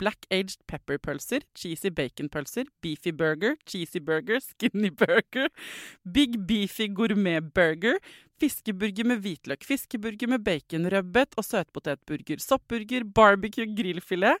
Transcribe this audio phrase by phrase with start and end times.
[0.00, 5.50] black aged pepper-pølser, cheesy bacon-pølser, beefy burger, cheesy burger, skinny burger,
[6.16, 8.00] big beefy gourmet-burger,
[8.40, 14.40] fiskeburger med hvitløk, fiskeburger med bacon, rødbet og søtpotetburger, soppburger, barbecue, grillfilet,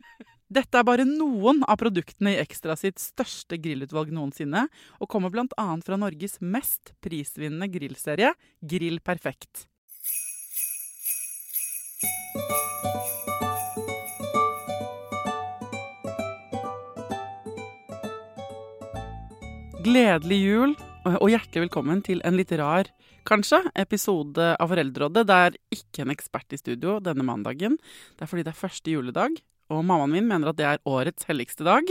[0.51, 4.65] Dette er bare noen av produktene i Ekstra sitt største grillutvalg noensinne,
[4.99, 5.67] og kommer bl.a.
[5.79, 9.69] fra Norges mest prisvinnende grillserie, Grill Perfekt.
[19.85, 20.75] Gledelig jul,
[21.15, 22.91] og hjertelig velkommen til en litt rar,
[23.23, 25.23] kanskje, episode av Foreldrerådet.
[25.31, 27.79] Det er ikke en ekspert i studio denne mandagen.
[28.19, 29.39] Det er fordi det er første juledag,
[29.71, 31.87] og mammaen min mener at det er årets helligste dag.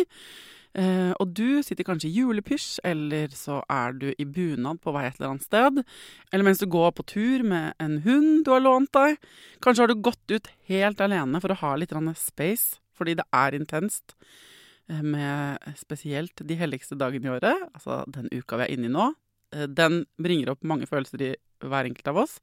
[0.78, 5.06] Eh, og du sitter kanskje i julepysj, eller så er du i bunad på vei
[5.08, 5.80] et eller annet sted.
[6.30, 9.19] Eller mens du går på tur med en hund du har lånt deg.
[9.64, 13.58] Kanskje har du gått ut helt alene for å ha litt space, fordi det er
[13.58, 14.14] intenst.
[14.88, 18.94] eh, Med spesielt de helligste dagene i året, altså den uka vi er inne i
[18.94, 19.14] nå.
[19.52, 22.40] Eh, Den bringer opp mange følelser i hver enkelt av oss.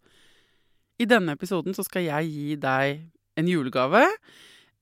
[0.99, 4.03] I denne episoden så skal jeg gi deg en julegave.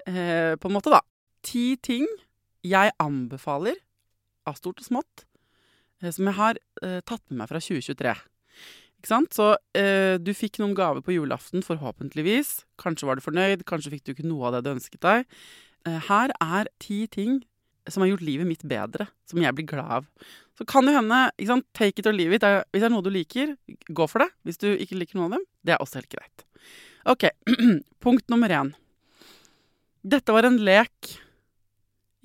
[0.08, 1.02] Eh, på en måte, da.
[1.46, 2.06] Ti ting
[2.66, 3.78] jeg anbefaler,
[4.46, 5.26] av stort og smått,
[6.02, 8.14] eh, som jeg har eh, tatt med meg fra 2023.
[9.02, 9.34] Ikke sant?
[9.38, 12.64] Så eh, du fikk noen gaver på julaften, forhåpentligvis.
[12.82, 15.26] Kanskje var du fornøyd, kanskje fikk du ikke noe av det du ønsket deg.
[15.86, 17.44] Eh, her er ti ting
[17.90, 20.06] som har gjort livet mitt bedre, som jeg blir glad av.
[20.58, 21.68] Så kan det hende ikke sant?
[21.78, 22.42] Take it or leave it.
[22.48, 23.52] Er- Hvis det er noe du liker,
[23.94, 24.30] gå for det.
[24.48, 26.46] Hvis du ikke liker noe av dem, det er også helt greit.
[27.06, 27.28] Ok,
[28.06, 28.74] punkt nummer én.
[30.06, 31.16] Dette var en lek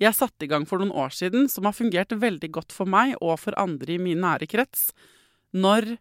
[0.01, 3.13] jeg satte i gang for noen år siden, som har fungert veldig godt for meg
[3.21, 4.89] og for andre i min nære krets,
[5.53, 5.95] når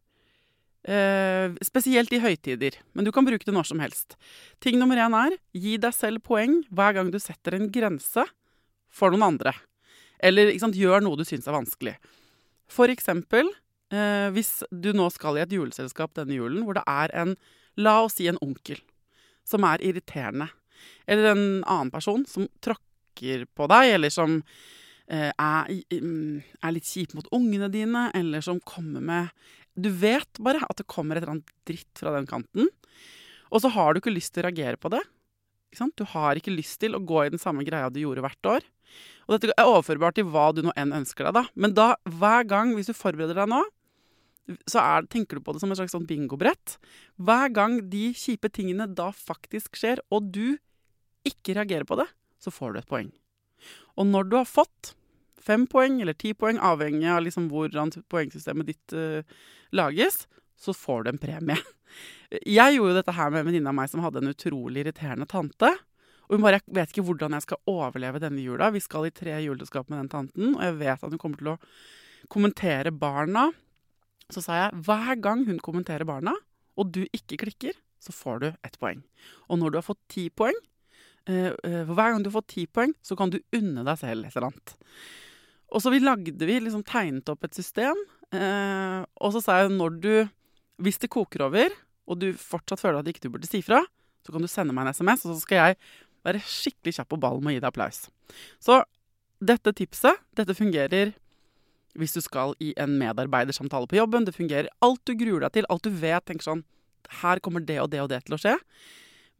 [0.88, 4.16] eh, Spesielt i høytider, men du kan bruke det når som helst.
[4.60, 8.24] Ting nummer én er gi deg selv poeng hver gang du setter en grense
[8.88, 9.52] for noen andre.
[10.20, 11.96] Eller sant, gjør noe du syns er vanskelig.
[12.72, 13.48] For eksempel
[13.92, 17.36] eh, hvis du nå skal i et juleselskap denne julen hvor det er en,
[17.76, 18.80] la oss si en onkel,
[19.48, 20.48] som er irriterende.
[21.06, 24.38] Eller en annen person som tråkker på deg, eller som
[25.10, 30.40] eh, er, mm, er litt kjip mot ungene dine, eller som kommer med Du vet
[30.42, 32.68] bare at det kommer et eller annet dritt fra den kanten,
[33.50, 35.00] og så har du ikke lyst til å reagere på det.
[35.70, 35.98] Ikke sant?
[35.98, 38.66] Du har ikke lyst til å gå i den samme greia du gjorde hvert år.
[39.26, 41.44] Og dette er overførbart til hva du nå enn ønsker deg, da.
[41.54, 43.60] Men da, hver gang, hvis du forbereder deg nå,
[44.66, 46.74] så er, tenker du på det som et slags sånn bingobrett.
[47.22, 50.58] Hver gang de kjipe tingene da faktisk skjer, og du
[51.30, 52.08] ikke reagerer på det,
[52.40, 53.10] så får du et poeng.
[54.00, 54.94] Og når du har fått
[55.40, 59.20] fem poeng eller ti poeng, avhengig av liksom hvordan poengsystemet ditt uh,
[59.76, 60.26] lages,
[60.60, 61.56] så får du en premie.
[62.46, 65.26] Jeg gjorde jo dette her med en venninne av meg som hadde en utrolig irriterende
[65.30, 65.72] tante.
[66.30, 68.68] Og hun bare jeg vet ikke hvordan jeg skal overleve denne jula.
[68.70, 71.48] Vi skal i tre juleskap med den tanten, og jeg vet at hun kommer til
[71.50, 71.56] å
[72.30, 73.48] kommentere barna.
[74.30, 76.36] Så sa jeg hver gang hun kommenterer barna,
[76.78, 79.02] og du ikke klikker, så får du ett poeng.
[79.50, 80.54] Og når du har fått ti poeng,
[81.28, 84.48] for hver gang du får ti poeng, så kan du unne deg selv et eller
[84.50, 84.76] annet.
[85.70, 87.98] Og så vi lagde vi, liksom tegnet opp et system,
[88.34, 90.12] eh, og så sa jeg når du,
[90.82, 91.74] hvis det koker over,
[92.10, 93.82] og du fortsatt føler at ikke du burde si fra,
[94.26, 95.78] så kan du sende meg en SMS, og så skal jeg
[96.26, 98.02] være skikkelig kjapp på ballen med å gi deg applaus.
[98.62, 98.80] Så
[99.40, 101.14] dette tipset, dette fungerer
[101.98, 104.26] hvis du skal i en medarbeidersamtale på jobben.
[104.26, 104.68] Det fungerer.
[104.84, 106.66] Alt du gruer deg til, alt du vet, tenker sånn
[107.22, 108.52] Her kommer det og det og det til å skje.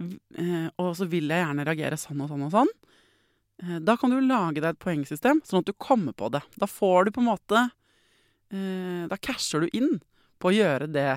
[0.01, 2.73] Eh, og så vil jeg gjerne reagere sånn og sånn og sånn.
[3.63, 6.43] Eh, da kan du lage deg et poengsystem, sånn at du kommer på det.
[6.61, 7.67] Da får du på en måte
[8.53, 9.99] eh, Da casher du inn
[10.41, 11.13] på å gjøre det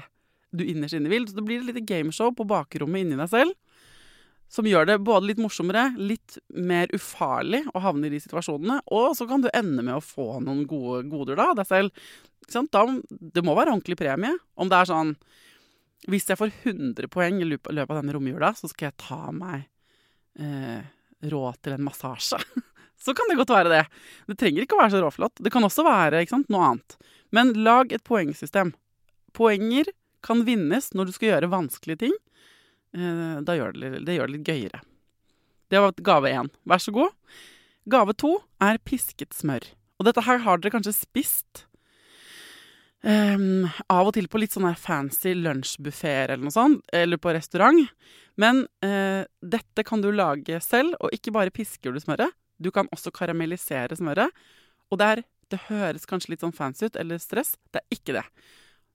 [0.53, 1.27] du innerst inne vil.
[1.27, 3.56] Så det blir et lite gameshow på bakrommet inni deg selv.
[4.53, 8.83] Som gjør det både litt morsommere, litt mer ufarlig å havne i de situasjonene.
[8.94, 12.06] Og så kan du ende med å få noen gode goder da, deg selv.
[12.69, 14.36] Da, det må være ordentlig premie.
[14.59, 15.15] Om det er sånn
[16.09, 19.65] Hvis jeg får 100 poeng i løpet av denne romjula, så skal jeg ta meg
[20.39, 20.83] eh,
[21.31, 22.39] råd til en massasje.
[23.03, 23.83] så kan det godt være det.
[24.27, 25.44] Det trenger ikke å være så råflott.
[25.44, 26.97] Det kan også være sant, noe annet.
[27.33, 28.73] Men lag et poengsystem.
[29.33, 29.89] Poenger
[30.23, 32.17] kan vinnes når du skal gjøre vanskelige ting.
[32.95, 34.83] Eh, da gjør det, det gjør det litt gøyere.
[35.73, 36.51] Det var gave én.
[36.69, 37.15] Vær så god.
[37.89, 39.65] Gave to er pisket smør.
[40.00, 41.65] Og dette her har dere kanskje spist
[43.03, 47.85] um, av og til på litt sånn fancy lunsjbuffeer eller noe sånt, eller på restaurant.
[48.39, 52.33] Men uh, dette kan du lage selv, og ikke bare pisker du smøret.
[52.57, 54.33] Du kan også karamellisere smøret.
[54.91, 57.55] Og det, er, det høres kanskje litt sånn fancy ut, eller stress.
[57.73, 58.27] Det er ikke det.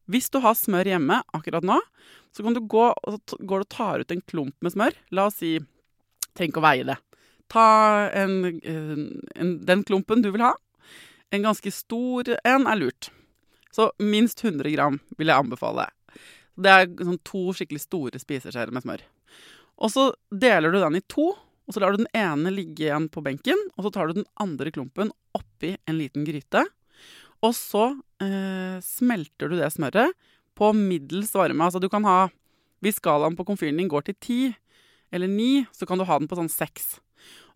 [0.08, 1.76] Hvis du har smør hjemme akkurat nå,
[2.32, 4.96] så kan du gå og går og tar ut en klump med smør.
[5.12, 5.58] La oss si
[6.38, 6.94] Tenk å veie det.
[7.50, 7.62] Ta
[8.14, 10.52] en, en, den klumpen du vil ha.
[11.34, 13.08] En ganske stor en er lurt.
[13.74, 15.88] Så minst 100 gram vil jeg anbefale.
[16.58, 19.04] Det er sånn to skikkelig store spiseskjeer med smør.
[19.78, 21.30] Og så deler du den i to,
[21.68, 23.60] og så lar du den ene ligge igjen på benken.
[23.76, 26.64] Og så tar du den andre klumpen oppi en liten gryte.
[27.44, 27.92] Og så
[28.24, 30.16] eh, smelter du det smøret
[30.58, 31.68] på middels varme.
[31.68, 32.20] Altså du kan ha
[32.78, 34.40] Hvis skalaen på komfyren din går til ti
[35.10, 37.00] eller ni, så kan du ha den på sånn seks.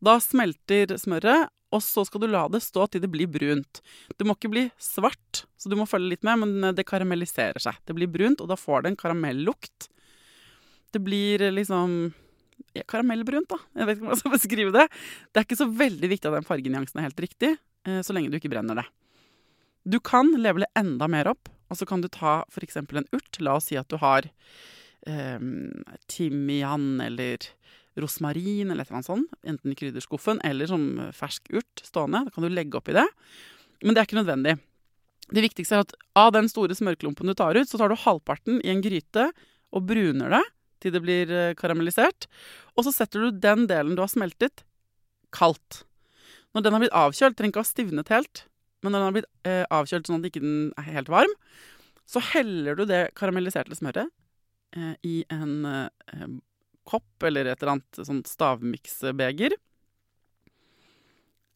[0.02, 3.80] Da smelter smøret, og så skal du la det stå til det blir brunt.
[4.18, 7.78] Det må ikke bli svart, så du må følge litt med, men det karamelliserer seg.
[7.88, 9.88] Det blir brunt, og da får det en karamellukt.
[10.92, 12.12] Det blir liksom
[12.76, 13.60] ja, karamellbrunt, da.
[13.78, 14.88] Jeg vet ikke om jeg skal beskrive det.
[15.30, 17.54] Det er ikke så veldig viktig at den fargenyansen er helt riktig,
[17.88, 18.86] eh, så lenge du ikke brenner det.
[19.88, 22.78] Du kan levele enda mer opp, og så kan du ta f.eks.
[22.82, 23.40] en urt.
[23.40, 24.28] La oss si at du har
[25.08, 25.40] eh,
[26.12, 27.48] timian eller
[28.00, 29.32] rosmarin eller annet sånt.
[29.44, 30.86] Enten i krydderskuffen eller som
[31.16, 32.24] fersk urt stående.
[32.26, 33.06] Da kan du legge oppi det.
[33.82, 34.56] Men det er ikke nødvendig.
[35.32, 38.60] Det viktigste er at av den store smørklumpen du tar ut, så tar du halvparten
[38.60, 39.30] i en gryte
[39.72, 40.42] og bruner det
[40.82, 42.26] til det blir eh, karamellisert.
[42.76, 44.64] Og så setter du den delen du har smeltet,
[45.32, 45.84] kaldt.
[46.52, 48.44] Når den har blitt avkjølt, trenger ikke å ha stivnet helt,
[48.82, 51.36] men når den har blitt eh, avkjølt sånn at den ikke er helt varm,
[52.08, 54.10] så heller du det karamelliserte smøret
[54.76, 56.26] eh, i en eh,
[56.88, 59.56] kopp eller et eller annet sånn stavmiksbeger.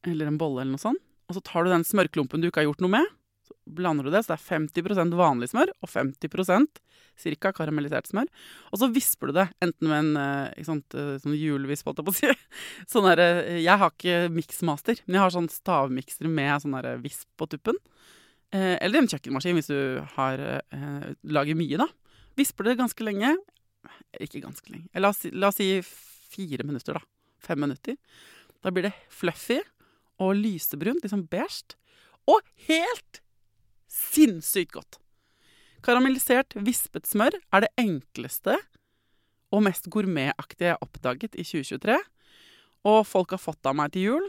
[0.06, 1.02] Eller en bolle eller noe sånt.
[1.26, 3.14] Og så tar du den smørklumpen du ikke har gjort noe med,
[3.46, 6.81] så blander du det, så det er 50% vanlig smør og 50%
[7.19, 8.28] cirka karamellisert smør.
[8.70, 12.02] Og så visper du det, enten med en eh, ikke sant, eh, sånn hjulvisp, holdt
[12.02, 12.32] jeg på å si.
[12.93, 17.29] Sånn der, eh, jeg har ikke miksmaster, men jeg har sånn stavmikser med sånn visp
[17.38, 17.81] på tuppen.
[18.56, 20.40] eller en kjøkkenmaskin hvis du har,
[21.26, 21.88] lager mye, da.
[22.38, 23.34] Visper det ganske lenge.
[24.21, 24.88] Ikke ganske lenge.
[25.00, 27.03] La oss, la oss si fire minutter, da.
[27.43, 27.97] Fem minutter.
[28.65, 29.61] Da blir det fluffy
[30.23, 31.77] og lysebrunt, liksom beige.
[32.27, 33.21] Og helt
[33.93, 34.99] sinnssykt godt.
[35.87, 38.56] Karamellisert, vispet smør er det enkleste
[39.55, 41.99] og mest gourmetaktige jeg har oppdaget i 2023.
[42.91, 44.27] Og folk har fått av meg til jul,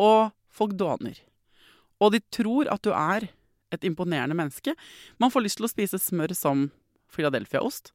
[0.00, 1.18] og folk dåner.
[2.00, 3.28] Og de tror at du er
[3.74, 4.74] et imponerende menneske.
[5.18, 6.68] Man får lyst til å spise smør som
[7.14, 7.92] Philadelphia-ost.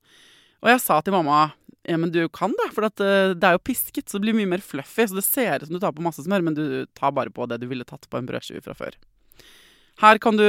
[0.65, 1.51] Og jeg sa til mamma
[1.85, 4.33] ja, men du kan det, for at, uh, det er jo pisket, så det blir
[4.39, 5.05] mye mer fluffy.
[5.05, 6.63] Så det ser ut som du tar på masse smør, men du
[6.97, 8.97] tar bare på det du ville tatt på en brødskive fra før.
[10.01, 10.47] Her kan du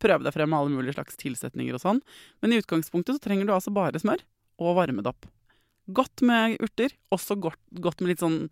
[0.00, 2.00] prøve deg frem med alle mulige slags tilsetninger og sånn.
[2.40, 4.24] Men i utgangspunktet så trenger du altså bare smør
[4.64, 5.28] og varme det opp.
[5.92, 8.46] Godt med urter, også godt, godt med litt sånn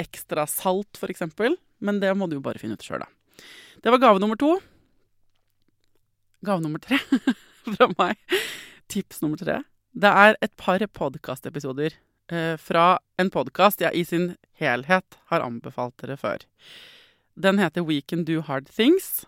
[0.00, 1.56] ekstra salt, eksempel.
[1.80, 3.08] Men det må du jo bare finne ut sjøl, da.
[3.80, 4.58] Det var gave nummer to.
[6.44, 7.00] Gave nummer tre
[7.64, 8.20] fra meg.
[8.92, 9.62] Tips nummer tre.
[9.90, 11.96] Det er et par podkastepisoder
[12.30, 16.44] eh, fra en podkast jeg i sin helhet har anbefalt dere før.
[17.34, 19.26] Den heter We Can Do Hard Things.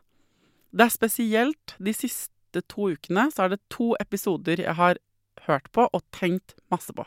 [0.71, 5.01] Det er spesielt de siste to ukene så er det to episoder jeg har
[5.49, 7.05] hørt på og tenkt masse på.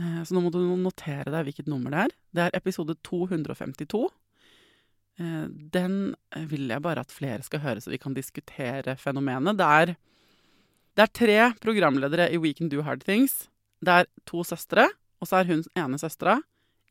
[0.00, 2.16] Eh, så nå må du notere deg hvilket nummer det er.
[2.32, 4.06] Det er episode 252.
[5.20, 6.14] Eh, den
[6.48, 9.60] vil jeg bare at flere skal høre, så vi kan diskutere fenomenet.
[9.60, 9.96] Det er,
[10.96, 13.46] det er tre programledere i We Can Do Hard Things.
[13.84, 14.88] Det er to søstre,
[15.20, 16.38] og så er hun ene søstera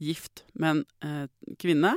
[0.01, 1.95] gift med en eh, kvinne.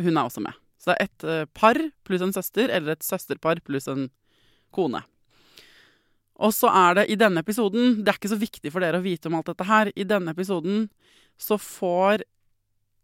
[0.00, 0.56] Hun er også med.
[0.80, 4.08] Så det er et eh, par pluss en søster, eller et søsterpar pluss en
[4.74, 5.02] kone.
[6.34, 9.04] Og så er det i denne episoden Det er ikke så viktig for dere å
[9.04, 9.92] vite om alt dette her.
[9.94, 10.88] I denne episoden
[11.38, 12.24] så får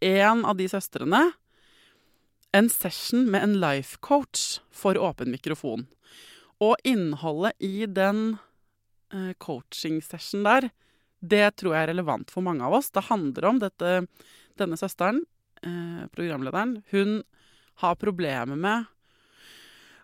[0.01, 1.29] en av de søstrene
[2.51, 5.85] en session med en life coach for åpen mikrofon.
[6.61, 8.37] Og innholdet i den
[9.13, 10.69] eh, coaching-session der,
[11.21, 12.91] det tror jeg er relevant for mange av oss.
[12.93, 13.93] Det handler om dette,
[14.61, 15.23] denne søsteren,
[15.65, 16.81] eh, programlederen.
[16.93, 17.21] Hun
[17.81, 18.89] har problemer med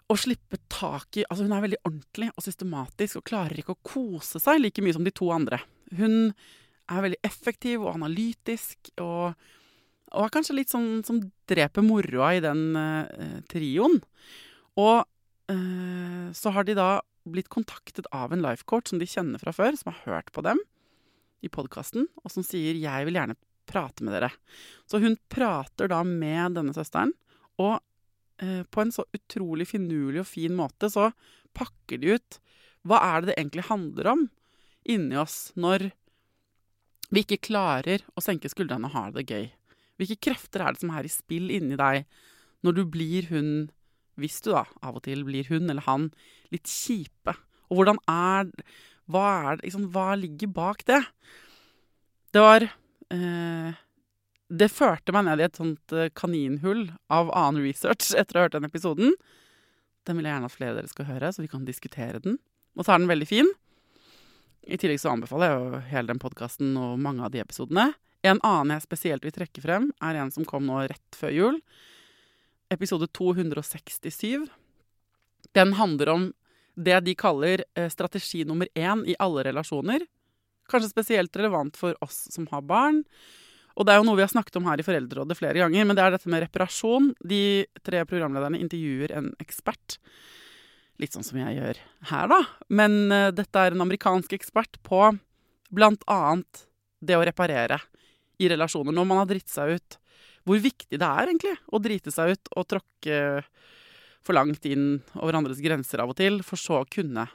[0.07, 3.85] å slippe tak i Altså, hun er veldig ordentlig og systematisk og klarer ikke å
[3.85, 5.59] kose seg like mye som de to andre.
[5.97, 6.33] Hun
[6.87, 9.35] er veldig effektiv og analytisk og,
[10.13, 13.99] og er kanskje litt sånn som dreper moroa i den uh, trioen.
[14.79, 15.03] Og
[15.47, 19.93] så har de da blitt kontaktet av en lifecoach som de kjenner fra før, som
[19.93, 20.59] har hørt på dem
[21.45, 23.37] i podkasten, og som sier 'jeg vil gjerne
[23.67, 24.35] prate med dere'.
[24.87, 27.13] Så hun prater da med denne søsteren,
[27.59, 27.81] og
[28.39, 31.11] eh, på en så utrolig finurlig og fin måte så
[31.53, 32.39] pakker de ut
[32.87, 34.29] hva er det det egentlig handler om
[34.87, 35.91] inni oss når
[37.09, 39.51] vi ikke klarer å senke skuldrene og ha det gøy.
[39.97, 42.05] Hvilke krefter er det som er i spill inni deg
[42.65, 43.69] når du blir hun,
[44.21, 46.09] hvis du da av og til blir hun eller han,
[46.53, 47.35] litt kjipe?
[47.67, 48.51] Og hvordan er
[49.07, 50.99] Hva, er, liksom, hva ligger bak det?
[52.35, 53.77] Det var eh,
[54.47, 58.47] det førte meg ned i et sånt eh, kaninhull av annen research etter å ha
[58.47, 59.15] hørt den episoden.
[60.07, 62.37] Den vil jeg gjerne at flere av dere skal høre, så vi kan diskutere den.
[62.75, 63.49] Og så er den veldig fin.
[64.67, 67.89] I tillegg så anbefaler jeg jo hele den podkasten og mange av de episodene.
[68.27, 71.59] En annen jeg spesielt vil trekke frem, er en som kom nå rett før jul.
[72.69, 74.47] Episode 267.
[75.55, 76.27] Den handler om
[76.75, 80.03] det de kaller eh, strategi nummer én i alle relasjoner.
[80.69, 83.03] Kanskje spesielt relevant for oss som har barn.
[83.77, 85.97] Og det er jo noe vi har snakket om her i Foreldrerådet flere ganger, men
[85.97, 87.11] det er dette med reparasjon.
[87.21, 87.41] De
[87.85, 89.99] tre programlederne intervjuer en ekspert.
[90.97, 92.39] Litt sånn som jeg gjør her, da.
[92.73, 95.03] Men uh, dette er en amerikansk ekspert på
[95.69, 96.65] blant annet
[97.05, 97.77] det å reparere
[98.41, 98.95] i relasjoner.
[98.97, 99.99] Når man har dritt seg ut.
[100.47, 103.19] Hvor viktig det er egentlig å drite seg ut og tråkke
[104.27, 107.27] for langt inn over andres grenser av og til, for så å kunne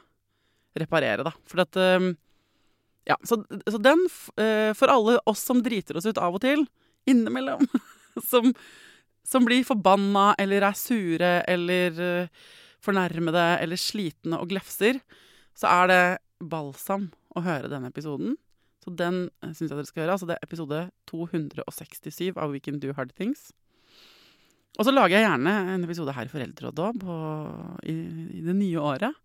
[0.77, 1.33] reparere, da.
[1.49, 2.11] For at uh,
[3.09, 4.01] ja, så, så den,
[4.39, 6.65] uh, for alle oss som driter oss ut av og til,
[7.09, 7.65] innimellom,
[8.31, 8.53] som,
[9.27, 12.45] som blir forbanna eller er sure eller uh,
[12.83, 15.01] fornærmede eller slitne og glefser,
[15.57, 16.03] så er det
[16.43, 18.35] balsam å høre denne episoden.
[18.83, 20.15] Så den uh, syns jeg dere skal høre.
[20.17, 23.51] Altså det er episode 267 av We Can Do Hard Things.
[24.79, 27.03] Og så lager jeg gjerne en episode her i Foreldrerådet òg,
[27.85, 27.93] i,
[28.39, 29.19] i det nye året.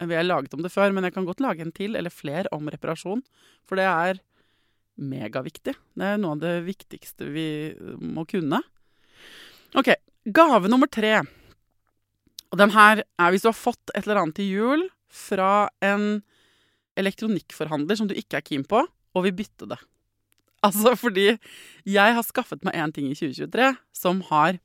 [0.00, 2.48] Vi har laget om det før, men jeg kan godt lage en til, eller flere,
[2.56, 3.20] om reparasjon.
[3.68, 4.20] For det er
[5.00, 5.74] megaviktig.
[5.76, 7.48] Det er noe av det viktigste vi
[8.00, 8.62] må kunne.
[9.76, 9.92] OK.
[10.24, 11.18] Gave nummer tre.
[12.54, 16.22] Og den her er hvis du har fått et eller annet til jul fra en
[16.98, 19.80] elektronikkforhandler som du ikke er keen på, og vil bytte det.
[20.64, 21.26] Altså fordi
[21.84, 24.58] jeg har skaffet meg en ting i 2023 som har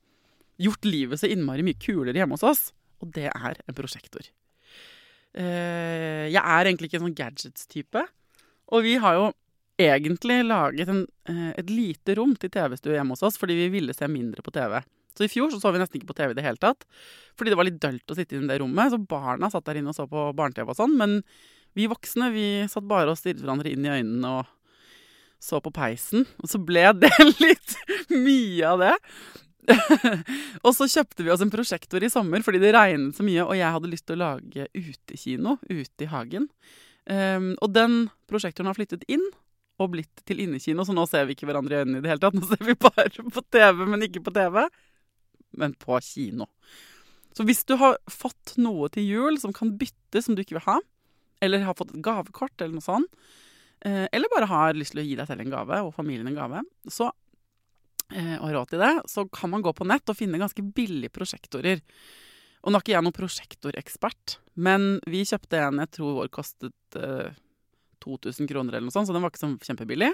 [0.60, 2.62] gjort livet så innmari mye kulere hjemme hos oss,
[3.00, 4.24] og det er en prosjektor.
[5.30, 8.02] Uh, jeg er egentlig ikke en sånn gadgets-type.
[8.74, 9.28] Og vi har jo
[9.80, 13.94] egentlig laget en, uh, et lite rom til TV-stue hjemme hos oss fordi vi ville
[13.96, 14.80] se mindre på TV.
[15.16, 16.84] Så i fjor så, så vi nesten ikke på TV i det hele tatt.
[17.38, 18.92] Fordi det var litt dølt å sitte i det rommet.
[18.92, 20.94] Så barna satt der inne og så på barne-TV og sånn.
[21.00, 21.18] Men
[21.78, 24.56] vi voksne vi satt bare og stirret hverandre inn i øynene og
[25.40, 26.26] så på peisen.
[26.42, 27.12] Og så ble det
[27.44, 27.76] litt
[28.12, 28.96] mye av det.
[30.64, 33.56] og så kjøpte vi oss en prosjektor i sommer fordi det regnet så mye, og
[33.58, 36.48] jeg hadde lyst til å lage utekino ute i hagen.
[37.10, 39.24] Um, og den prosjektoren har flyttet inn
[39.80, 42.22] og blitt til innekino, så nå ser vi ikke hverandre i øynene i det hele
[42.22, 42.36] tatt.
[42.38, 44.58] Nå ser vi bare på TV, men ikke på TV,
[45.56, 46.50] men på kino.
[47.32, 50.66] Så hvis du har fått noe til jul som kan byttes, som du ikke vil
[50.66, 50.76] ha,
[51.40, 53.08] eller har fått et gavekort eller noe sånt,
[53.84, 56.38] eh, eller bare har lyst til å gi deg selv en gave og familien en
[56.38, 57.10] gave, så
[58.10, 60.64] Eh, og har råd til det, så kan man gå på nett og finne ganske
[60.74, 61.82] billige prosjektorer.
[62.60, 66.98] Og nå er ikke jeg noen prosjektorekspert, men vi kjøpte en jeg tror vår kostet
[66.98, 67.38] eh,
[68.02, 70.10] 2000 kroner eller noe sånt, så den var ikke så kjempebillig.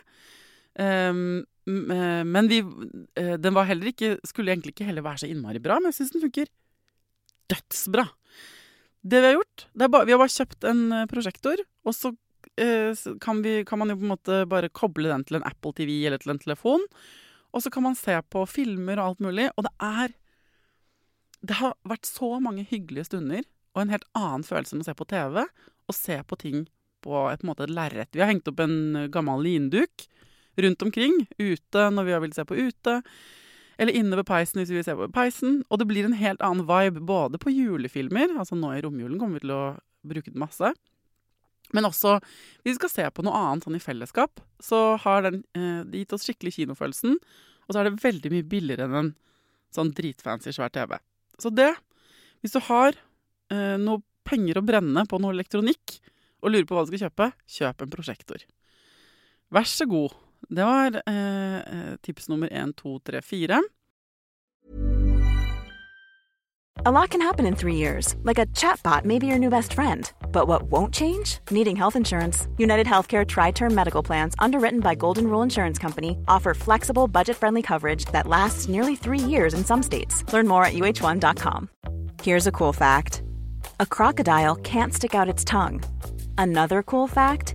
[0.76, 5.62] Um, men vi, uh, den var heller ikke, skulle egentlig ikke heller være så innmari
[5.62, 6.50] bra, men jeg syns den funker
[7.48, 8.04] dødsbra.
[9.06, 13.04] Det vi har gjort, er ba, vi har bare kjøpt en prosjektor, og så uh,
[13.22, 15.92] kan, vi, kan man jo på en måte bare koble den til en Apple TV
[16.08, 16.86] eller til en telefon.
[17.54, 19.48] Og så kan man se på filmer og alt mulig.
[19.56, 20.16] Og det er
[21.46, 23.44] Det har vært så mange hyggelige stunder
[23.76, 25.44] og en helt annen følelse enn å se på TV.
[25.86, 26.66] Og se på ting
[27.04, 28.10] på et, på et lerret.
[28.12, 30.06] Vi har hengt opp en gammel linduk
[30.56, 31.26] rundt omkring.
[31.38, 33.00] Ute når vi har villet se på ute.
[33.76, 35.60] Eller inne ved peisen hvis vi vil se på peisen.
[35.68, 39.38] Og det blir en helt annen vibe både på julefilmer, altså nå i romjulen kommer
[39.38, 39.64] vi til å
[40.06, 40.72] bruke den masse.
[41.74, 42.16] Men også
[42.62, 46.14] hvis vi skal se på noe annet sånn i fellesskap, så har den eh, gitt
[46.14, 47.16] oss skikkelig kinofølelsen.
[47.66, 49.14] Og så er det veldig mye billigere enn en
[49.74, 50.96] sånn dritfancy svær TV.
[51.42, 51.72] Så det,
[52.40, 55.98] hvis du har eh, noe penger å brenne på noe elektronikk
[56.42, 58.46] og lurer på hva du skal kjøpe, kjøp en prosjektor.
[59.54, 60.14] Vær så god.
[60.48, 63.62] Det var eh, eh tips nummer én, to, tre, fire.
[66.84, 69.72] A lot can happen in three years, like a chatbot may be your new best
[69.72, 70.12] friend.
[70.30, 71.40] But what won't change?
[71.50, 72.46] Needing health insurance.
[72.58, 77.36] United Healthcare Tri Term Medical Plans, underwritten by Golden Rule Insurance Company, offer flexible, budget
[77.36, 80.22] friendly coverage that lasts nearly three years in some states.
[80.32, 81.70] Learn more at uh1.com.
[82.22, 83.22] Here's a cool fact
[83.80, 85.82] a crocodile can't stick out its tongue.
[86.38, 87.54] Another cool fact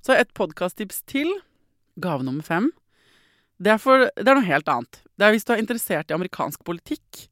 [0.00, 1.28] Så et podkasttips til.
[2.00, 2.70] Gave nummer fem.
[3.60, 5.02] Det er, for, det er, noe helt annet.
[5.20, 7.26] Det er hvis du er interessert i amerikansk politikk.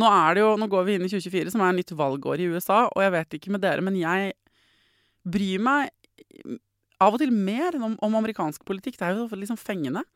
[0.00, 3.02] Nå, jo, nå går vi inn i 2024, som er nytt valgår i USA, og
[3.04, 4.32] jeg vet ikke med dere, men jeg
[5.28, 5.90] bryr meg
[7.02, 8.96] av og til mer om, om amerikansk politikk.
[8.96, 10.06] Det er jo liksom fengende.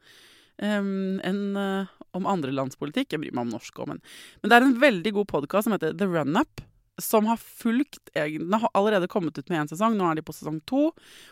[0.57, 3.11] Um, enn uh, om andre lands politikk.
[3.13, 4.01] Jeg bryr meg om norsk òg, men,
[4.41, 6.65] men det er en veldig god podkast som heter The Run Up
[7.03, 10.35] som har fulgt Den har allerede kommet ut med én sesong, nå er de på
[10.37, 10.91] sesong to.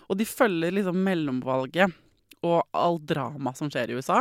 [0.09, 1.95] Og de følger liksom mellomvalget
[2.45, 4.21] og all drama som skjer i USA.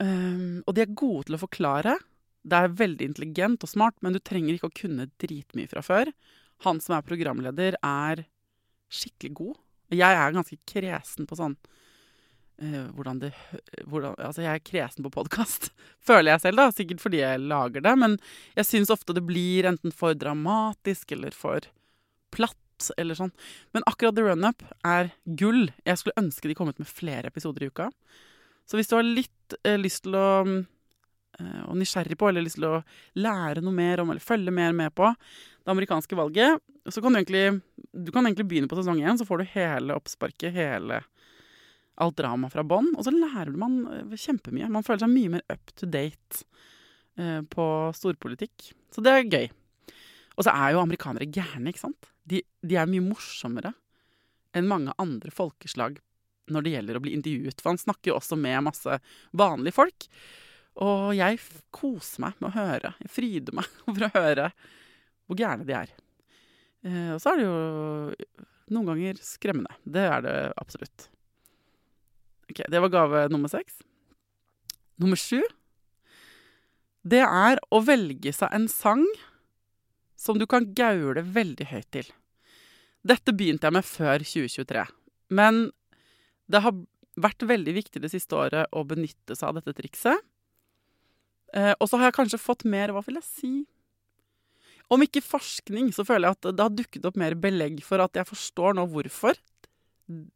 [0.00, 1.98] Um, og de er gode til å forklare.
[2.42, 6.10] Det er veldig intelligent og smart, men du trenger ikke å kunne dritmye fra før.
[6.66, 8.24] Han som er programleder, er
[8.90, 9.60] skikkelig god.
[9.94, 11.56] Jeg er ganske kresen på sånn
[12.60, 13.30] hvordan det
[13.88, 15.70] hvordan, Altså, jeg er kresen på podkast,
[16.08, 16.70] føler jeg selv, da.
[16.74, 17.94] Sikkert fordi jeg lager det.
[17.98, 18.16] Men
[18.58, 21.70] jeg syns ofte det blir enten for dramatisk eller for
[22.34, 22.56] platt.
[22.96, 23.32] Eller sånn.
[23.76, 25.66] Men akkurat The Run-Up er gull.
[25.84, 27.90] Jeg skulle ønske de kom ut med flere episoder i uka.
[28.64, 32.56] Så hvis du har litt uh, lyst til å uh, og nysgjerrig på, eller lyst
[32.56, 32.80] til å
[33.20, 37.20] lære noe mer om, eller følge mer med på det amerikanske valget, så kan du
[37.20, 37.60] egentlig,
[37.92, 41.02] du kan egentlig begynne på sesong én, så får du hele oppsparket, hele
[42.00, 42.92] alt drama fra bånn.
[42.96, 44.70] Og så lærer man eh, kjempemye.
[44.72, 46.44] Man føler seg mye mer up to date
[47.20, 48.70] eh, på storpolitikk.
[48.94, 49.48] Så det er gøy.
[50.36, 52.12] Og så er jo amerikanere gærne, ikke sant?
[52.30, 53.74] De, de, er mye morsommere
[54.56, 55.98] enn mange andre folkeslag
[56.50, 57.60] når det gjelder å bli intervjuet.
[57.60, 59.00] For han snakker jo også med masse
[59.36, 60.06] vanlige folk.
[60.80, 61.38] Og jeg
[61.74, 62.94] koser meg med å høre.
[63.04, 64.50] Jeg fryder meg over å høre
[65.28, 65.92] hvor gærne de er.
[66.86, 68.34] Eh, og så er det jo
[68.74, 69.76] noen ganger skremmende.
[69.84, 71.10] Det er det absolutt.
[72.50, 73.82] Ok, Det var gave nummer seks.
[75.00, 75.40] Nummer sju
[77.06, 79.06] Det er å velge seg en sang
[80.20, 82.08] som du kan gaule veldig høyt til.
[83.00, 84.82] Dette begynte jeg med før 2023,
[85.32, 85.70] men
[86.52, 86.76] det har
[87.16, 90.20] vært veldig viktig det siste året å benytte seg av dette trikset.
[91.56, 93.52] Eh, og så har jeg kanskje fått mer Hva vil jeg si?
[94.92, 98.20] Om ikke forskning, så føler jeg at det har dukket opp mer belegg for at
[98.20, 99.38] jeg forstår nå hvorfor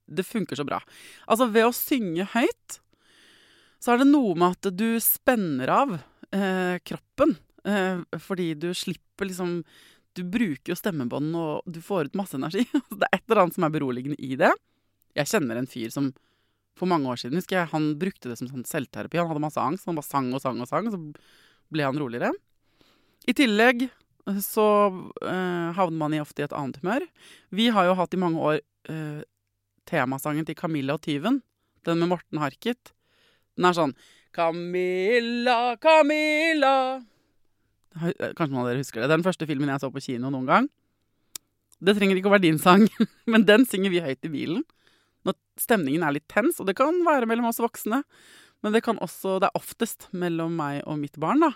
[0.06, 0.80] det funker så bra.
[1.26, 2.78] Altså, ved å synge høyt,
[3.82, 5.96] så er det noe med at du spenner av
[6.32, 7.36] eh, kroppen.
[7.64, 9.62] Eh, fordi du slipper liksom
[10.14, 12.62] Du bruker jo stemmebånd, og du får ut masse energi.
[13.00, 14.52] det er et eller annet som er beroligende i det.
[15.18, 16.12] Jeg kjenner en fyr som
[16.78, 19.18] for mange år siden husker jeg, han brukte det som sånn selvterapi.
[19.18, 19.86] Han hadde masse angst.
[19.90, 21.00] Han bare sang og sang og sang, så
[21.74, 22.30] ble han roligere.
[23.26, 23.88] I tillegg
[24.42, 24.66] så
[25.26, 27.06] eh, havner man i ofte i et annet humør.
[27.54, 28.60] Vi har jo hatt i mange år
[28.90, 29.20] uh,
[29.88, 31.40] temasangen til Camilla og tyven.
[31.84, 32.94] Den med Morten Harket.
[33.54, 33.96] Den er sånn
[34.34, 36.76] Camilla, Camilla
[37.94, 39.10] Kanskje noen av dere husker det.
[39.12, 40.70] Den første filmen jeg så på kino noen gang.
[41.84, 42.88] Det trenger ikke å være din sang,
[43.30, 44.64] men den synger vi høyt i bilen.
[45.24, 48.02] Når stemningen er litt tens, og det kan være mellom oss voksne.
[48.64, 51.52] Men det kan også, det er oftest mellom meg og mitt barn, da.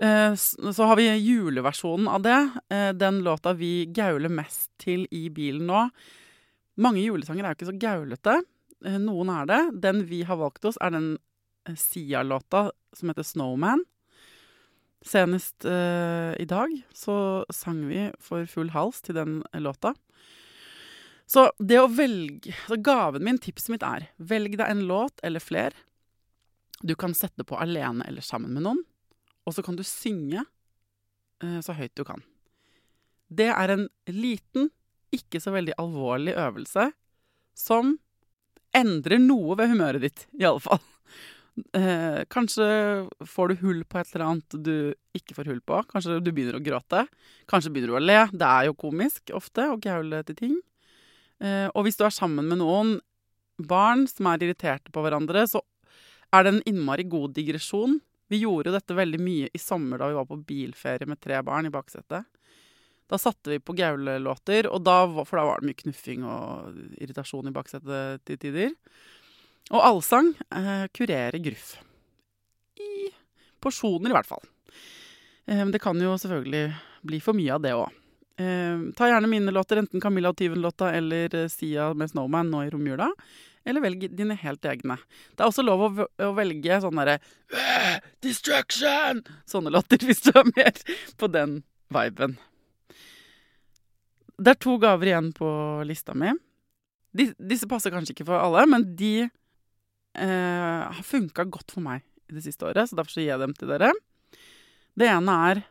[0.00, 2.38] Eh, så har vi juleversjonen av det.
[2.72, 5.86] Eh, den låta vi gauler mest til i bilen nå.
[6.80, 8.36] Mange julesanger er jo ikke så gaulete.
[8.86, 9.60] Eh, noen er det.
[9.84, 11.10] Den vi har valgt oss, er den
[11.76, 13.84] Sia-låta som heter 'Snowman'.
[15.00, 19.94] Senest uh, i dag så sang vi for full hals til den låta.
[21.24, 25.40] Så det å velge så Gaven min, tipset mitt, er velg deg en låt eller
[25.40, 25.72] fler.
[26.82, 28.82] Du kan sette på alene eller sammen med noen.
[29.48, 32.20] Og så kan du synge uh, så høyt du kan.
[33.30, 34.68] Det er en liten,
[35.14, 36.90] ikke så veldig alvorlig øvelse
[37.56, 37.96] som
[38.76, 40.82] endrer noe ved humøret ditt, i alle fall.
[41.76, 42.66] Eh, kanskje
[43.26, 44.74] får du hull på et eller annet du
[45.16, 45.82] ikke får hull på.
[45.90, 47.04] Kanskje du begynner å gråte.
[47.50, 48.20] Kanskje begynner du å le.
[48.32, 50.54] Det er jo komisk ofte å gaule til ting.
[51.42, 52.98] Eh, og hvis du er sammen med noen
[53.60, 55.60] barn som er irriterte på hverandre, så
[56.32, 57.98] er det en innmari god digresjon.
[58.30, 61.40] Vi gjorde jo dette veldig mye i sommer da vi var på bilferie med tre
[61.44, 62.28] barn i baksetet.
[63.10, 68.22] Da satte vi på gaulelåter, for da var det mye knuffing og irritasjon i baksetet
[68.28, 68.74] til tider.
[69.70, 71.74] Og allsang eh, kurerer gruff.
[72.78, 73.10] I
[73.62, 74.46] porsjoner, i hvert fall.
[75.50, 76.70] Eh, det kan jo selvfølgelig
[77.06, 78.00] bli for mye av det òg.
[78.40, 82.64] Eh, ta gjerne mine låter, enten Camilla og Tyven-låta eller eh, Sia med 'Snowman' nå
[82.64, 83.10] i romjula.
[83.64, 84.96] Eller velg dine helt egne.
[85.36, 87.18] Det er også lov å, å velge sånn derre
[88.24, 89.20] Destruction!
[89.44, 90.72] Sånne låter, hvis du er mer
[91.20, 91.60] på den
[91.92, 92.38] viben.
[94.40, 95.48] Det er to gaver igjen på
[95.84, 96.32] lista mi.
[97.12, 102.36] disse passer kanskje ikke for alle, men de eh, har funka godt for meg i
[102.36, 103.90] det siste året, så derfor gir jeg dem til dere.
[104.96, 105.64] Det ene er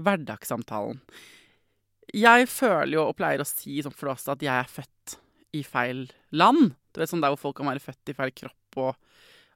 [0.00, 1.02] hverdagssamtalen.
[2.16, 5.18] Jeg føler jo, og pleier å si som flåste, at jeg er født
[5.58, 6.72] i feil land.
[6.92, 8.96] Du vet sånn der hvor folk kan være født i feil kropp og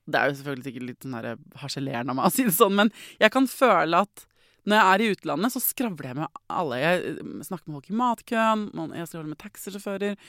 [0.03, 2.89] Det er jo selvfølgelig sikkert litt sånn harselerende av meg å si det sånn, men
[3.23, 4.25] jeg kan føle at
[4.69, 6.79] når jeg er i utlandet, så skravler jeg med alle.
[6.79, 7.17] Jeg
[7.49, 8.63] snakker med folk i matkøen,
[8.95, 10.21] jeg skravler med taxisjåfører.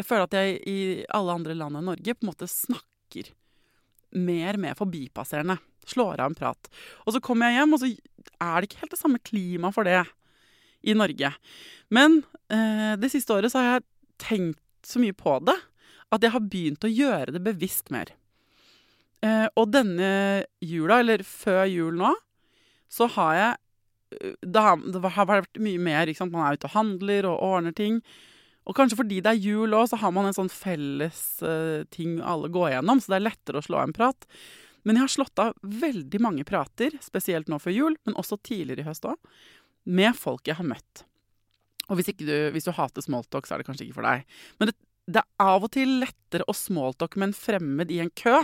[0.00, 0.78] Jeg føler at jeg i
[1.12, 3.28] alle andre land enn Norge på en måte snakker
[4.16, 5.58] mer med forbipasserende.
[5.88, 6.70] Slår av en prat.
[7.04, 9.88] Og så kommer jeg hjem, og så er det ikke helt det samme klimaet for
[9.88, 10.00] det
[10.82, 11.32] i Norge.
[11.92, 13.88] Men eh, det siste året så har jeg
[14.22, 15.58] tenkt så mye på det
[16.12, 18.12] at jeg har begynt å gjøre det bevisst mer.
[19.24, 22.12] Eh, og denne jula, eller før jul nå,
[22.92, 23.52] så har jeg
[24.40, 26.10] det har, det har vært mye mer.
[26.10, 26.34] Ikke sant?
[26.34, 28.00] Man er ute og handler og ordner ting.
[28.68, 32.20] Og kanskje fordi det er jul òg, så har man en sånn felles uh, ting
[32.22, 34.28] alle går gjennom, så det er lettere å slå en prat.
[34.86, 38.84] Men jeg har slått av veldig mange prater, spesielt nå før jul, men også tidligere
[38.84, 39.18] i høst òg,
[39.82, 41.04] med folk jeg har møtt.
[41.90, 44.26] Og hvis, du, hvis du hater smalltalk, så er det kanskje ikke for deg.
[44.60, 44.76] Men det,
[45.10, 48.38] det er av og til lettere å smalltalke med en fremmed i en kø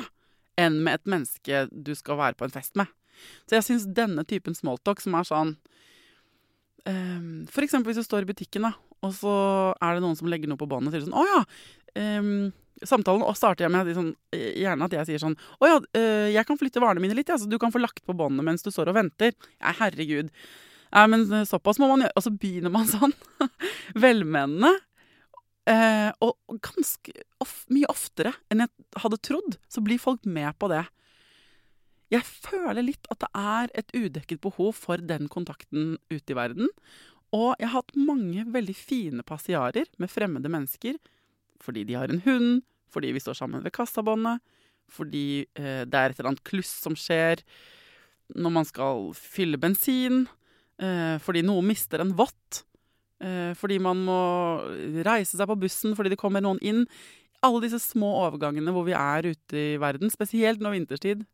[0.59, 2.91] enn med et menneske du skal være på en fest med.
[3.49, 5.57] Så jeg syns denne typen smalltalk, som er sånn
[6.85, 9.35] um, For eksempel hvis du står i butikken, da, og så
[9.75, 11.43] er det noen som legger noe på båndet og sier sånn Å ja.
[11.99, 12.51] Um,
[12.87, 16.61] samtalen starter jeg med sånn, gjerne at jeg sier sånn Å ja, uh, jeg kan
[16.61, 18.93] flytte varene mine litt, ja, så du kan få lagt på båndet mens du står
[18.93, 19.35] og venter.
[19.59, 20.33] Ja, herregud.
[20.89, 22.15] Ja, men såpass må man gjøre.
[22.17, 23.13] Og så begynner man sånn.
[23.99, 24.73] Velmenende.
[25.69, 27.13] Eh, og ganske
[27.45, 30.87] of mye oftere enn jeg hadde trodd, så blir folk med på det.
[32.13, 36.71] Jeg føler litt at det er et udekket behov for den kontakten ute i verden.
[37.37, 40.97] Og jeg har hatt mange veldig fine passiarer med fremmede mennesker
[41.59, 44.39] fordi de har en hund, fordi vi står sammen ved kassabåndet,
[44.89, 47.43] fordi eh, det er et eller annet kluss som skjer
[48.39, 50.23] når man skal fylle bensin,
[50.79, 52.63] eh, fordi noen mister en vott,
[53.25, 54.21] eh, fordi man må
[55.03, 56.85] reise seg på bussen fordi det kommer noen inn.
[57.45, 61.27] Alle disse små overgangene hvor vi er ute i verden, spesielt nå vinterstid,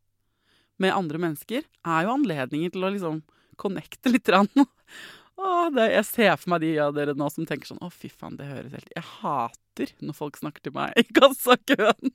[0.83, 3.21] med andre mennesker, er jo anledninger til å liksom
[3.61, 4.31] connecte litt.
[5.45, 8.07] Åh, det, jeg ser for meg de av dere nå som tenker sånn Å, fy
[8.07, 12.13] faen, det høres helt Jeg hater når folk snakker til meg i kassakøen.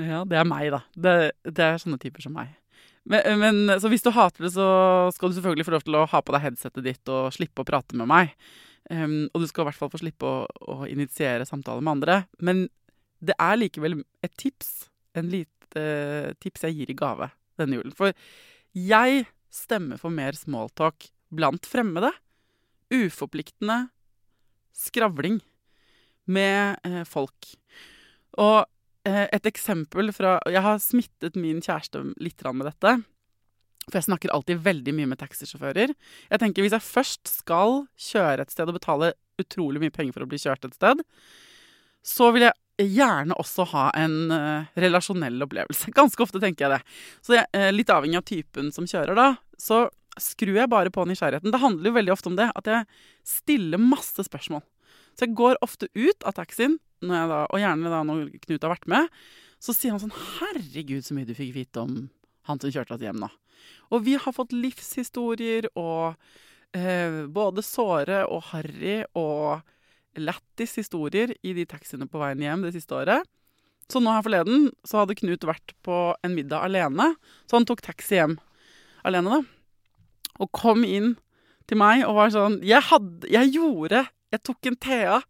[0.00, 0.84] ja, det er meg, da.
[0.96, 2.54] Det, det er sånne typer som meg.
[3.04, 4.66] Men, men, så hvis du hater det, så
[5.12, 7.68] skal du selvfølgelig få lov til å ha på deg headsetet ditt og slippe å
[7.68, 8.32] prate med meg.
[8.88, 12.18] Um, og du skal i hvert fall få slippe å, å initiere samtaler med andre.
[12.40, 12.66] Men
[13.24, 17.94] det er likevel et tips, en lite uh, tips jeg gir i gave denne julen.
[17.96, 18.14] For
[18.74, 22.10] jeg stemmer for mer smalltalk blant fremmede.
[22.94, 23.88] Uforpliktende
[24.74, 25.40] skravling
[26.30, 27.54] med uh, folk.
[28.40, 32.96] Og uh, et eksempel fra Jeg har smittet min kjæreste litt med dette.
[33.84, 35.92] For jeg snakker alltid veldig mye med taxisjåfører.
[36.30, 40.24] Jeg tenker Hvis jeg først skal kjøre et sted og betale utrolig mye penger for
[40.24, 41.02] å bli kjørt et sted,
[42.04, 45.92] så vil jeg gjerne også ha en uh, relasjonell opplevelse.
[45.98, 46.96] Ganske ofte tenker jeg det.
[47.24, 49.28] Så jeg, uh, litt avhengig av typen som kjører, da,
[49.60, 49.86] så
[50.20, 51.52] skrur jeg bare på nysgjerrigheten.
[51.54, 52.86] Det handler jo veldig ofte om det, at jeg
[53.26, 54.62] stiller masse spørsmål.
[55.14, 58.88] Så jeg går ofte ut av taxien, da, og gjerne da når Knut har vært
[58.90, 59.10] med,
[59.62, 62.08] så sier han sånn 'Herregud, så mye du fikk vite om
[62.48, 63.30] han som kjørte oss hjem nå'.
[63.94, 66.16] Og vi har fått livshistorier og
[66.74, 69.62] eh, både såre og harry og
[70.16, 73.26] lættis historier i de taxiene på veien hjem det siste året.
[73.90, 77.12] Så nå her forleden så hadde Knut vært på en middag alene,
[77.44, 78.38] så han tok taxi hjem
[79.04, 80.30] alene, da.
[80.42, 81.14] Og kom inn
[81.68, 84.00] til meg og var sånn Jeg hadde Jeg gjorde
[84.34, 85.20] Jeg tok en Thea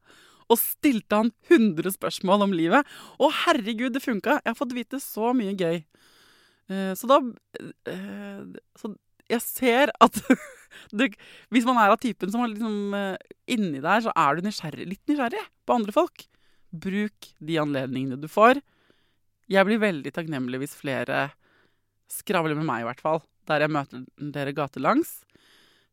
[0.53, 2.85] og stilte han 100 spørsmål om livet.
[3.17, 4.39] Å, herregud, det funka!
[4.43, 5.79] Jeg har fått vite så mye gøy.
[6.69, 8.43] Uh, så da uh,
[8.77, 8.93] Så
[9.33, 10.21] jeg ser at
[10.99, 11.13] det,
[11.55, 14.89] hvis man er av typen som er liksom uh, inni der, så er du nysgjerrig,
[14.91, 16.27] litt nysgjerrig på andre folk.
[16.75, 18.63] Bruk de anledningene du får.
[19.51, 21.29] Jeg blir veldig takknemlig hvis flere
[22.11, 23.23] skravler med meg, i hvert fall.
[23.49, 25.21] Der jeg møter dere gatelangs.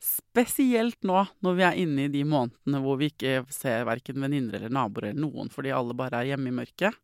[0.02, 4.58] Spesielt nå når vi er inne i de månedene hvor vi ikke ser verken venninner
[4.58, 6.98] eller naboer eller noen, fordi alle bare er hjemme i mørket.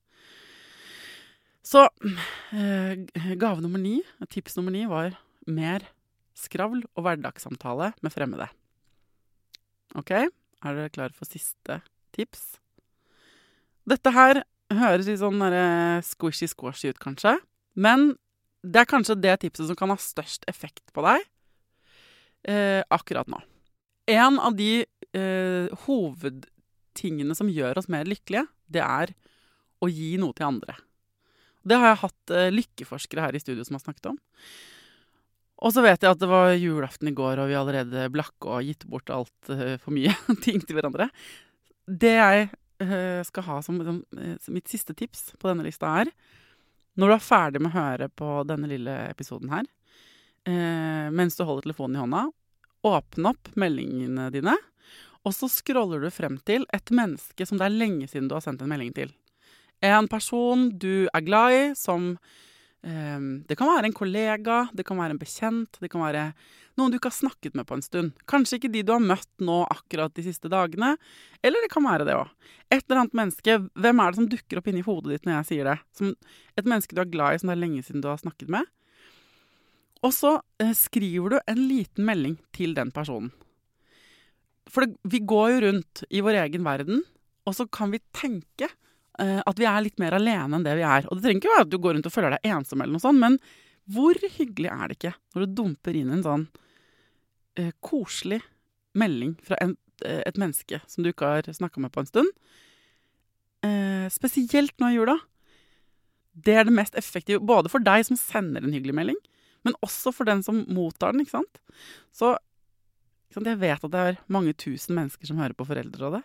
[1.68, 1.84] Så
[2.56, 4.00] eh, gave nummer ni,
[4.32, 5.84] tips nummer ni, var mer
[6.38, 8.48] skravl og hverdagssamtale med fremmede.
[9.98, 11.82] OK, er dere klare for siste
[12.16, 12.58] tips?
[13.88, 15.42] Dette her høres litt sånn
[16.04, 17.38] squishy-squashy ut, kanskje.
[17.80, 18.12] Men
[18.66, 21.24] det er kanskje det tipset som kan ha størst effekt på deg
[22.50, 23.40] eh, akkurat nå.
[24.12, 29.14] En av de eh, hovedtingene som gjør oss mer lykkelige, det er
[29.84, 30.78] å gi noe til andre.
[31.68, 34.20] Det har jeg hatt eh, lykkeforskere her i studio som har snakket om.
[35.58, 38.66] Og så vet jeg at det var julaften i går, og vi allerede blakk og
[38.68, 40.14] gitt bort alt uh, for mye
[40.46, 41.10] ting til hverandre.
[41.88, 42.50] Det jeg
[42.84, 46.14] uh, skal ha som, som, som, mitt siste tips på denne lista, er
[46.98, 49.66] når du er ferdig med å høre på denne lille episoden her,
[50.50, 52.26] uh, mens du holder telefonen i hånda,
[52.88, 54.54] åpne opp meldingene dine,
[55.26, 58.46] og så scroller du frem til et menneske som det er lenge siden du har
[58.46, 59.10] sendt en melding til.
[59.84, 62.14] En person du er glad i, som
[62.88, 66.30] det kan være en kollega, det kan være en bekjent, det kan være
[66.78, 68.14] noen du ikke har snakket med på en stund.
[68.30, 70.94] Kanskje ikke de du har møtt nå akkurat de siste dagene.
[71.46, 72.30] Eller det kan være det òg.
[72.70, 73.58] Et eller annet menneske.
[73.74, 75.78] Hvem er det som dukker opp inni hodet ditt når jeg sier det?
[75.98, 78.54] Som et menneske du er glad i som det er lenge siden du har snakket
[78.54, 78.70] med.
[80.06, 83.34] Og så eh, skriver du en liten melding til den personen.
[84.70, 87.02] For det, vi går jo rundt i vår egen verden,
[87.48, 88.70] og så kan vi tenke
[89.18, 91.08] at vi er litt mer alene enn det vi er.
[91.10, 93.02] Og det trenger ikke være at du går rundt og føler deg ensom, eller noe
[93.02, 93.40] sånt, men
[93.88, 96.46] hvor hyggelig er det ikke når du dumper inn en sånn
[97.60, 98.42] uh, koselig
[98.98, 102.34] melding fra en, uh, et menneske som du ikke har snakka med på en stund?
[103.64, 105.18] Uh, spesielt nå i jula.
[106.38, 109.18] Det er det mest effektive, både for deg som sender en hyggelig melding,
[109.66, 111.64] men også for den som mottar den, ikke sant?
[112.14, 112.36] Så
[113.28, 116.22] ikke sant, jeg vet at det er mange tusen mennesker som hører på Foreldrerådet.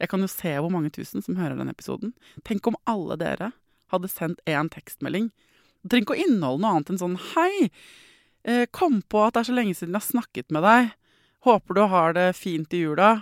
[0.00, 2.14] Jeg kan jo se hvor mange tusen som hører denne episoden.
[2.46, 3.52] Tenk om alle dere
[3.92, 5.28] hadde sendt én tekstmelding.
[5.82, 7.70] Det trenger ikke å inneholde noe annet enn sånn Hei!
[8.48, 10.90] Eh, kom på at det er så lenge siden jeg har snakket med deg.
[11.44, 13.12] Håper du har det fint i jula.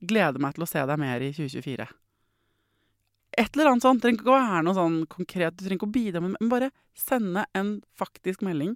[0.00, 1.86] Gleder meg til å se deg mer i 2024.
[3.38, 4.00] Et eller annet sånt.
[4.00, 5.54] Det trenger ikke å være noe sånn konkret.
[5.54, 8.74] Du trenger ikke å bidra med Men bare sende en faktisk melding.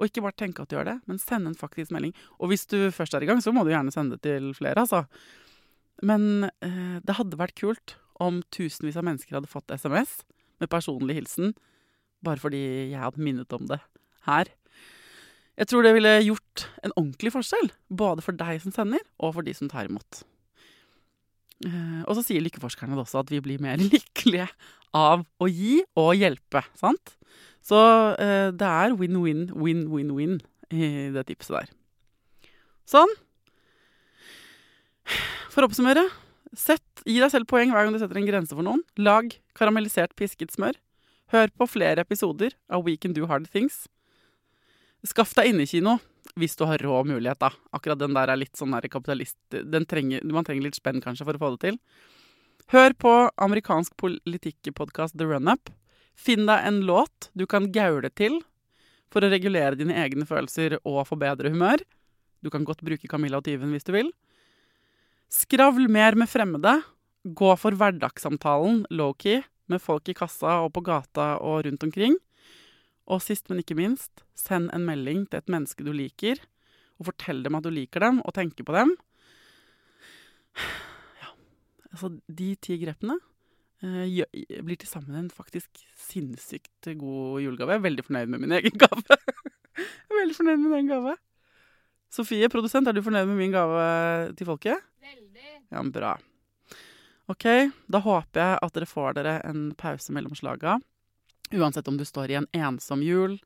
[0.00, 2.14] Og ikke bare tenke at du gjør det, men sende en faktisk melding.
[2.40, 4.80] Og hvis du først er i gang, så må du gjerne sende det til flere,
[4.80, 5.04] altså.
[6.06, 10.20] Men eh, det hadde vært kult om tusenvis av mennesker hadde fått SMS
[10.60, 11.54] med personlig hilsen
[12.24, 12.60] bare fordi
[12.92, 13.80] jeg hadde minnet om det
[14.26, 14.50] her.
[15.60, 19.44] Jeg tror det ville gjort en ordentlig forskjell, både for deg som sender, og for
[19.44, 20.22] de som tar imot.
[21.66, 24.48] Eh, og så sier lykkeforskerne også at vi blir mer lykkelige
[24.96, 27.16] av å gi og hjelpe, sant?
[27.64, 27.80] Så
[28.16, 30.38] eh, det er win-win, win-win-win
[30.72, 31.74] i det tipset der.
[32.88, 33.12] Sånn.
[35.50, 36.04] For å oppsummere.
[36.54, 38.84] Sett, gi deg selv poeng hver gang du setter en grense for noen.
[38.98, 40.78] Lag karamellisert pisket smør.
[41.34, 43.84] Hør på flere episoder av We Can Do Hard Things.
[45.06, 45.98] Skaff deg innekino
[46.38, 47.50] hvis du har rå mulighet, da.
[47.74, 49.38] Akkurat den der er litt sånn der kapitalist...
[49.50, 51.80] Trenger, man trenger litt spenn kanskje for å få det til.
[52.70, 55.72] Hør på amerikansk politikkpodkast The Run-Up.
[56.14, 58.38] Finn deg en låt du kan gaule til
[59.10, 61.82] for å regulere dine egne følelser og få bedre humør.
[62.38, 64.12] Du kan godt bruke Camilla og tyven hvis du vil.
[65.30, 66.80] Skravl mer med fremmede.
[67.22, 72.16] Gå for hverdagssamtalen low-key med folk i kassa og på gata og rundt omkring.
[73.10, 76.42] Og sist, men ikke minst, send en melding til et menneske du liker,
[76.98, 78.92] og fortell dem at du liker dem, og tenker på dem.
[81.22, 81.30] Ja,
[81.92, 83.16] altså de ti grepene
[83.86, 84.26] eh,
[84.66, 87.76] blir til sammen en faktisk sinnssykt god julegave.
[87.76, 89.18] Jeg er veldig fornøyd med min egen gave.
[89.78, 91.18] jeg er veldig fornøyd med egen gave.
[92.10, 93.82] Sofie, produsent, er du fornøyd med min gave
[94.34, 94.89] til folket?
[95.10, 95.56] Veldig.
[95.70, 96.14] Ja, bra.
[97.30, 97.46] Ok,
[97.86, 100.78] da håper jeg at dere får dere en pause mellom slaga.
[101.54, 103.36] Uansett om du står i en ensom jul.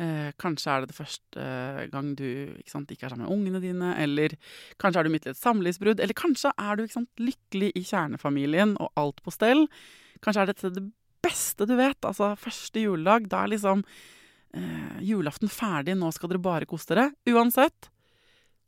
[0.00, 1.46] Eh, kanskje er det det første
[1.92, 3.92] gang du ikke, sant, ikke er sammen med ungene dine.
[4.00, 4.36] Eller
[4.80, 6.00] kanskje er du midt i et samlivsbrudd.
[6.00, 9.66] Eller kanskje er du sant, lykkelig i kjernefamilien og alt på stell.
[10.24, 10.86] Kanskje er dette det
[11.24, 12.00] beste du vet.
[12.08, 13.28] Altså første juledag.
[13.32, 13.84] Da er liksom
[14.56, 15.98] eh, julaften ferdig.
[16.00, 17.10] Nå skal dere bare kose dere.
[17.28, 17.91] Uansett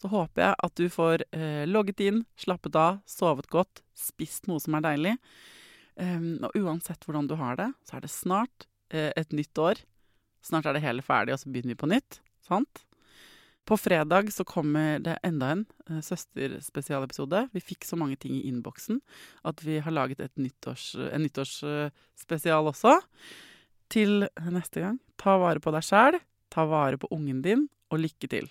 [0.03, 4.63] så håper jeg at du får eh, logget inn, slappet av, sovet godt, spist noe
[4.63, 5.15] som er deilig.
[5.95, 9.81] Um, og uansett hvordan du har det, så er det snart eh, et nytt år.
[10.45, 12.19] Snart er det hele ferdig, og så begynner vi på nytt.
[12.45, 12.83] Sant?
[13.65, 17.47] På fredag så kommer det enda en eh, søsterspesialepisode.
[17.55, 19.01] Vi fikk så mange ting i innboksen
[19.49, 22.99] at vi har laget nyttårs, en nyttårsspesial også.
[23.95, 26.19] Til neste gang, ta vare på deg sjæl,
[26.53, 28.51] ta vare på ungen din, og lykke til.